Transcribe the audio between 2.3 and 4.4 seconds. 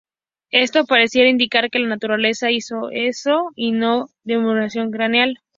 hizo esto y no una